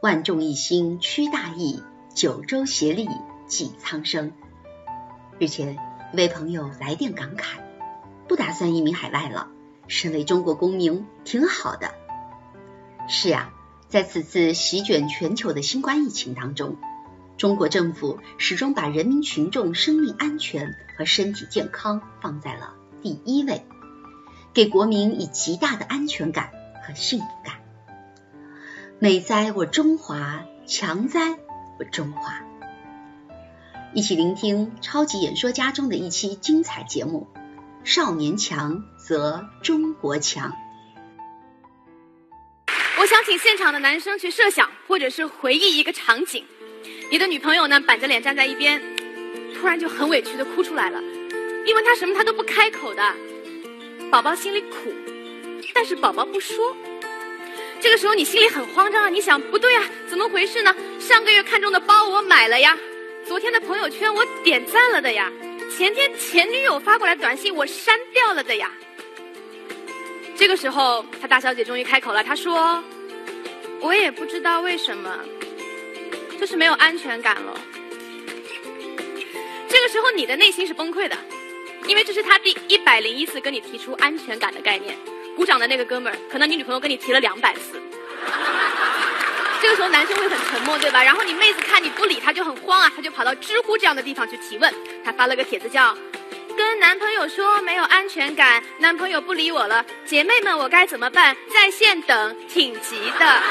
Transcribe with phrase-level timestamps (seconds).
[0.00, 1.82] 万众一心，驱大疫；
[2.14, 3.08] 九州协力，
[3.48, 4.30] 济苍生。
[5.40, 5.76] 日前，
[6.12, 7.58] 一位朋友来电感慨：
[8.28, 9.48] 不打算移民海外了，
[9.88, 11.90] 身为中国公民挺好的。
[13.08, 13.50] 是啊，
[13.88, 16.76] 在此次席卷全球的新冠疫情当中，
[17.36, 23.66] 中国政府始终把人民群众生命安全和身体健康放在了第一位，
[24.54, 26.52] 给国民以极大的安全感
[26.86, 27.57] 和幸福感。
[29.00, 31.38] 美哉我中华，强哉
[31.78, 32.42] 我中华！
[33.94, 37.28] 一起聆听超级演说家中的一期精彩节目：
[37.84, 40.52] 少年强则中国强。
[42.98, 46.44] 我想请现场的男生去设想，或者是回忆一个场景：
[47.12, 48.82] 你的女朋友呢，板着脸站在一边，
[49.54, 51.00] 突然就很委屈的哭出来了。
[51.64, 53.14] 你问她什么，她都不开口的。
[54.10, 54.92] 宝宝心里苦，
[55.72, 56.74] 但是宝宝不说。
[57.80, 59.08] 这个时候你心里很慌张啊！
[59.08, 60.74] 你想不对啊，怎么回事呢？
[60.98, 62.76] 上个月看中的包我买了呀，
[63.26, 65.30] 昨天的朋友圈我点赞了的呀，
[65.76, 68.70] 前天前女友发过来短信我删掉了的呀。
[70.36, 72.82] 这个时候，他大小姐终于开口了，她说
[73.80, 75.18] ：“我也不知道为什么，
[76.40, 77.60] 就是没有安全感了。”
[79.68, 81.16] 这个时候，你的内心是崩溃的，
[81.86, 84.96] 因为这是他第一百零一次跟你提出安全感的概念。
[85.38, 87.80] 鼓掌的那个哥们儿，可能你女朋友跟你提了两百次。
[89.62, 91.00] 这个时候男生会很沉默，对吧？
[91.00, 94.74] 然后你妹子看你不理他，就很慌啊，他就跑到知乎这样的地方去提问。
[95.04, 95.96] 他发了个帖子叫
[96.58, 101.36] “跟男朋友说没有安全感，男朋友不理我了，姐妹们我该怎么办？
[101.54, 103.42] 在线等，挺急的。”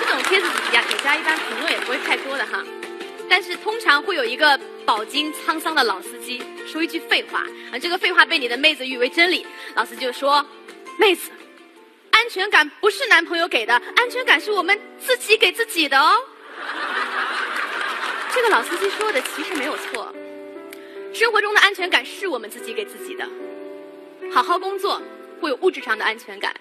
[0.00, 2.64] 这种帖子底下底下一般评论也不会太多的哈，
[3.34, 6.40] 但是通常会有一个饱经沧桑的老司机。
[6.68, 7.40] 说一句废话
[7.72, 7.74] 啊！
[7.76, 9.44] 这个废话被你的妹子誉为真理。
[9.74, 10.46] 老司机就说
[10.96, 11.32] ：“妹子，
[12.12, 16.14] 安全感不是男朋友给的，安全感是我们自己给自己的哦。
[18.32, 20.14] ”这个老司机说的其实没有错，
[21.12, 23.28] 生活中的安全感是我们自己给自己的。
[24.32, 25.02] 好好工作
[25.40, 26.54] 会有物质上的安全感，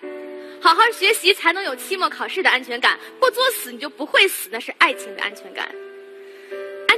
[0.59, 2.98] 好好学习才能有期末考试的安全感。
[3.19, 5.69] 不作死你就不会死，那是爱情的安全感。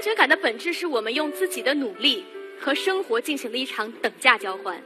[0.06, 2.24] 安全感的本质是我们用自己的努力。
[2.62, 4.80] 和生活进行了一场等价交换，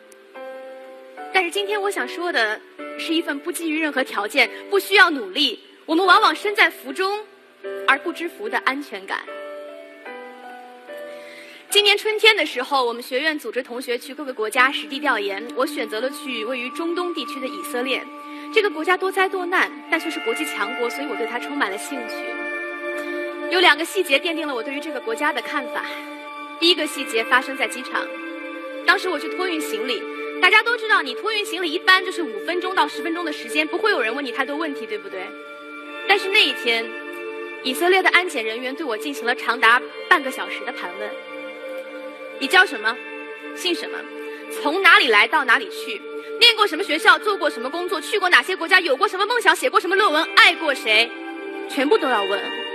[1.34, 2.60] 但是今天我想说的
[2.98, 7.20] 是一份不基于任何条件、不需要努力，我们往往身在福中
[7.86, 9.20] 而不知福的安全感。
[11.70, 18.02] 今年春天的时候，我们学院组织同学去各个国家实地调研，我选择了去位于中东地区的以色列。
[18.54, 22.16] 这个国家多灾多难，但却是国际强国，所以我对它充满了兴趣。
[23.52, 25.86] 有两个细节奠定了我对于这个国家的看法。
[26.60, 28.06] 第一个细节发生在机场，
[28.86, 30.02] 当时我去托运行李，
[30.42, 35.22] 大家都知道，你托运行李一般就是五分钟到十分钟的时间，不会有人问你太多问题，对不对？
[36.08, 36.86] 但是那一天，
[37.64, 41.10] 以色列的安检人员对我进行了长达半个小时的盘问：
[42.40, 42.96] 你叫什么？
[43.56, 43.98] 姓什么？
[44.62, 46.02] 从哪里来到哪里去？
[46.40, 47.18] 念过什么学校？
[47.20, 48.02] 做过什么工作？
[48.02, 48.80] 去过哪些国家？
[48.80, 49.56] 有过什么梦想？
[49.56, 50.24] 写过什么论文？
[50.36, 51.10] 爱过谁？
[51.70, 52.69] 全部都要问。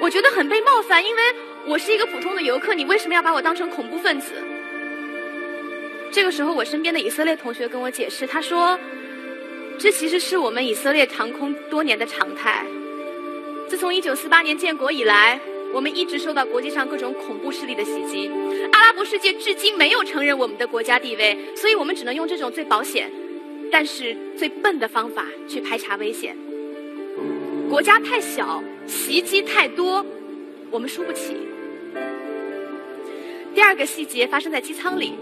[0.00, 1.22] 我觉得很被冒犯，因为。
[1.66, 4.32] 我是一个普通的游客，你为什么要把我当成恐怖分子？
[6.10, 8.78] 这个时候，我身边的以色列同学跟我解释，他说
[9.78, 12.64] ：“这其实是我们以色列航空多年的常态。
[13.68, 15.38] 自从1948年建国以来，
[15.74, 18.30] 我们一直受到国际上各种恐怖势力的袭击。
[18.72, 23.12] 阿拉伯世界至今没有承认我们的国家地位，所以我们只能用这种最保险，
[23.70, 26.34] 但是最笨的方法去排查危险。
[27.68, 30.04] 国家太小，袭击太多，
[30.70, 31.36] 我们输不起。”
[33.54, 35.12] 第二个细节发生在机舱里。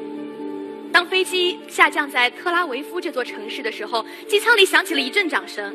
[0.93, 5.75] 当飞机下降在特拉维夫这座城市的时候，机舱里响起了一阵掌声。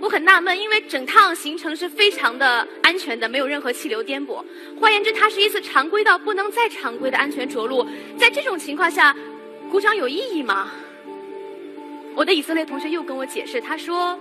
[0.00, 4.42] 我很纳闷，因为整趟行程是非常的安全的，没有任何气流颠簸。
[4.80, 7.86] 换言之，它是一次常规到不能再常规的安全着陆。
[8.18, 9.14] 在这种情况下，
[9.70, 10.70] 鼓掌有意义吗？
[12.14, 14.18] 我的以色列同学又跟我解释，他说，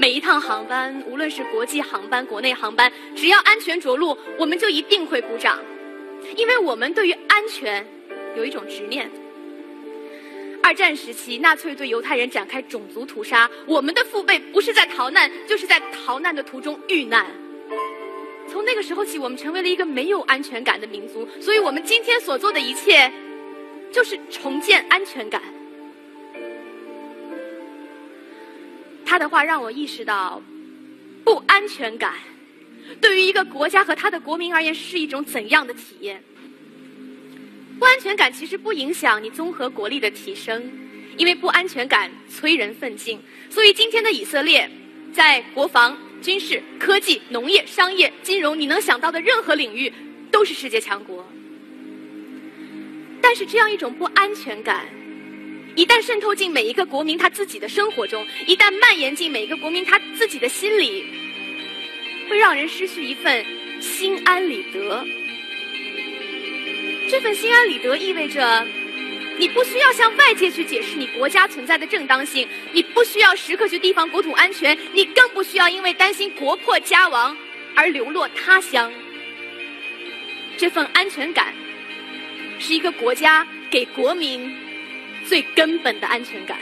[0.00, 5.58] 每一趟航班，无论是国际航班、国内航班，只要安全着陆，我们就一定会鼓掌。
[6.36, 7.86] 因为我们对于安全
[8.34, 9.10] 有一种执念。
[10.62, 17.26] 二战时期，纳粹对犹太人展开种族屠杀，我们的父辈不是在逃难，就是在逃难的途中遇难。
[18.48, 23.12] 从那个时候起，我们成为了一个没有安全感的民族，所以我们今天所做的一切，
[23.92, 25.42] 就是重建安全感。
[29.20, 30.42] 的话让我意识到，
[31.22, 32.14] 不安全感。
[33.02, 36.24] 对于一个国家和他的国民而言，是一种怎样的体验？
[37.78, 40.72] 不安全感其实不影响你综合国力的提升，
[41.18, 43.20] 因为不安全感催人奋进。
[43.50, 44.70] 所以今天的以色列
[45.12, 49.92] 在国防、军事、科技、农业、商业、金融，你能想到的任何领域
[50.30, 51.26] 都是世界强国。
[53.20, 54.86] 但是这样一种不安全感，
[55.76, 61.04] 一旦渗透进每一个国民他自己的生活中，一旦蔓延进每一个国民他自己的心里，
[62.28, 63.44] 会让人失去一份
[63.80, 65.06] 心安理得。
[67.08, 68.66] 这份心安理得意味着。
[69.38, 77.34] 你不需要向外界去解释你国家存在的正当性，你不需要时刻去提防国土安全，你更不需要因为担心国破家亡
[77.74, 78.92] 而流落他乡。
[80.58, 81.54] 这份安全感，
[82.58, 84.54] 是一个国家给国民
[85.26, 86.58] 最根本的安全感。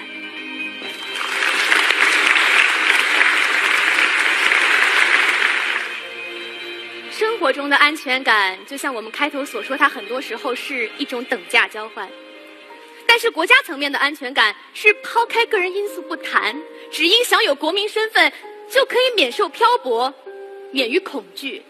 [7.10, 12.08] 生活中的安全感，就像我们开头所说，它很多时候是一种等价交换。
[13.06, 16.54] 但是国家层面的安全感是抛开个人因素不谈，
[16.92, 18.32] 只因享有国民身份
[18.70, 20.12] 就可以免受漂泊，
[20.70, 21.62] 免于恐惧。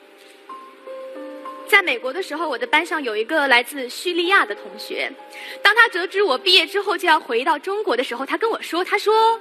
[1.69, 5.13] 在美国的时候，我的班上有一个来自叙利亚的同学，
[5.63, 9.39] 当他得知我毕业之后就要回到中国的时候，他跟我说：“他说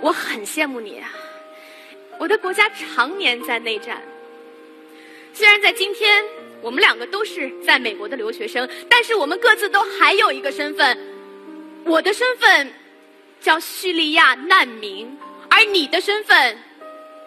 [0.00, 1.10] 我很羡慕你啊，
[2.18, 4.00] 我的国家常年在内战，
[5.32, 6.22] 虽然在今天。”
[6.62, 10.98] 我们两个都是在美国的留学生，但是我们各自都还有一个身份。
[11.86, 12.70] 我的身份
[13.40, 15.18] 叫叙利亚难民，
[15.48, 16.58] 而你的身份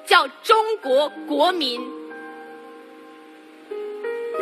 [0.05, 1.81] 叫中国国民。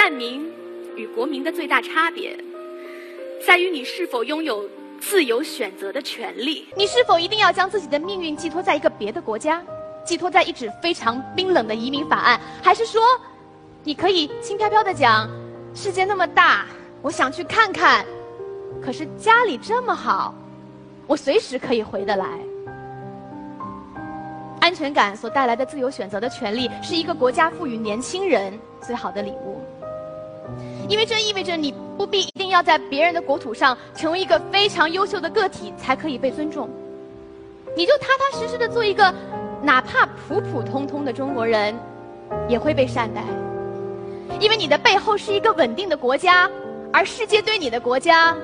[0.01, 0.51] 难民
[0.95, 2.35] 与国民的最大差别，
[3.45, 4.67] 在于你是否拥有
[4.99, 6.67] 自由选择的权利。
[6.75, 9.61] 你是否一定要将自己的命运寄托在一个别的国家，
[10.03, 12.99] 寄托在一纸非常冰冷的移民法案，还是说？
[13.83, 15.29] 你可以轻飘飘的讲，
[15.75, 16.65] 世界那么大，
[17.03, 18.03] 我想去看看。
[18.83, 20.33] 可是家里这么好，
[21.05, 22.25] 我随时可以回得来。
[24.61, 28.51] 安全感所带来的自由选择的权利，是一个国家赋予年轻人
[28.81, 29.60] 最好的礼物。
[30.87, 36.69] 因为这意味着你不必一定要在别人的国土上成为一个非常优秀的个体才可以被尊重，
[37.75, 39.13] 你就踏踏实实的做一个
[39.61, 41.73] 哪怕普普通通的中国人，
[42.49, 43.23] 也会被善待。
[44.39, 46.49] 因为你的背后是一个稳定的国家，
[46.91, 48.35] 而世界对你的国家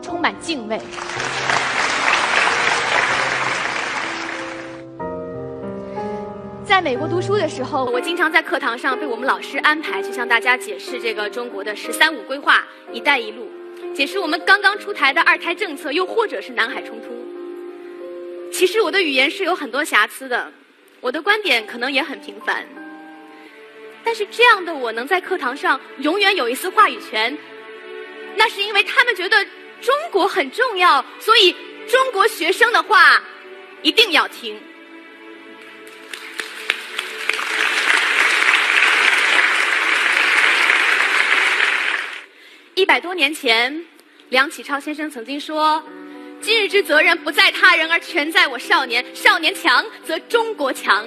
[0.00, 0.80] 充满敬畏。
[6.78, 12.64] 在美国读书的时候，我经常在课堂上被我们老师安排去向大家解释这个中国的“十三五”规划、
[12.94, 13.50] “一带一路”，
[13.92, 18.52] 解释我们刚刚出台的二胎政策，又或者是南海冲突。
[18.52, 20.52] 其实我的语言是有很多瑕疵的，
[21.00, 22.64] 我的观点可能也很平凡。
[24.04, 27.36] 但是这样的我能在课堂上永远有一丝话语权，
[28.36, 29.44] 那是因为他们觉得
[29.80, 31.50] 中国很重要，所以
[31.88, 33.20] 中国学生的话
[33.82, 34.56] 一定要听。
[42.78, 43.84] 一百多年前，
[44.28, 45.82] 梁启超先生曾经说
[46.40, 49.04] ：“今日之责任不在他人，而全在我少年。
[49.16, 51.04] 少年强则中国强。”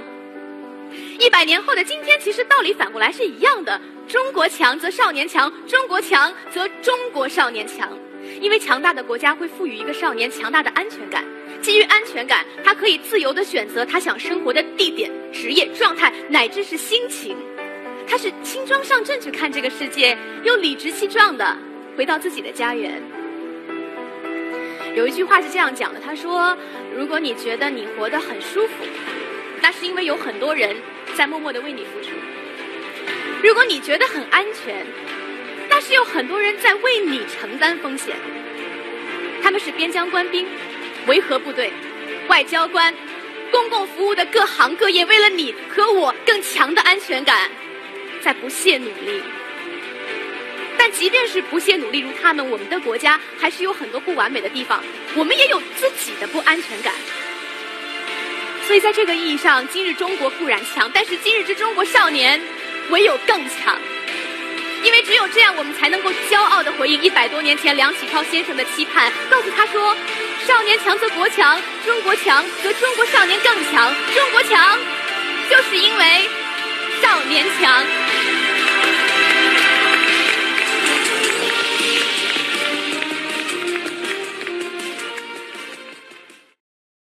[1.17, 3.79] 一百年后的今天，其实道理反过来是一样的。
[4.05, 7.97] 中国强则少年强，中国强则中国少年强。
[8.41, 11.23] 因为强大的国家会赋予一个少年强大的安全感，
[11.61, 17.33] 基于安全感，他可以自由的选择他想生活的地点、职业状态，乃至是心情。
[18.07, 21.57] 他是轻装上阵去看这个世界，又理直气壮的
[21.95, 23.01] 回到自己的家园。
[24.95, 26.57] 有一句话是这样讲的：他说，
[26.95, 28.73] 如果你觉得你活得很舒服。
[29.63, 30.75] 那是因为有很多人
[31.13, 32.09] 在默默的为你付出。
[33.43, 34.83] 如果你觉得很安全，
[35.69, 38.15] 那是有很多人在为你承担风险。
[39.43, 40.47] 他们是边疆官兵、
[41.05, 41.71] 维和部队、
[42.27, 42.91] 外交官、
[43.51, 47.49] 公共服务的各行各业，为了你和我更强的安全感，
[48.19, 49.21] 在不懈努力。
[50.83, 54.83] 但即便是不懈努力如他们，我们的国家还是有很多不完美的地方，
[55.13, 56.91] 我们也有自己的不安全感。
[58.65, 62.41] 所以，在这个意义上，今日中国固然强，但是今日之中国少年
[62.89, 63.77] 唯有更强。
[64.81, 69.95] 因为只有这样，我们才能够骄傲的回应一百多年前梁启超先生的期盼，告诉他说
[70.47, 73.93] ：“少年强则国强，中国强则中国少年更强。
[74.15, 74.79] 中国强，
[75.47, 76.27] 就是因为
[77.03, 77.85] 少年强。”